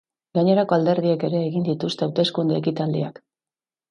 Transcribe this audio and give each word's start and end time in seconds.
Gainerako 0.35 0.77
alderdiek 0.77 1.25
ere 1.27 1.41
egin 1.49 1.67
dituzte 1.67 2.05
hauteskunde 2.09 2.57
ekitaldiak. 2.63 3.21